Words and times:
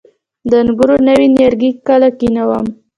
د 0.49 0.51
انګورو 0.61 0.95
نوي 1.07 1.27
نیالګي 1.35 1.71
کله 1.87 2.07
کینوم؟ 2.17 2.65